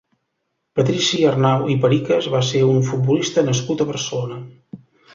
Patrici 0.79 1.19
Arnau 1.33 1.69
i 1.75 1.77
Pericas 1.85 2.31
va 2.39 2.43
ser 2.49 2.65
un 2.71 2.83
futbolista 2.91 3.47
nascut 3.53 3.85
a 3.85 3.91
Barcelona. 3.95 4.43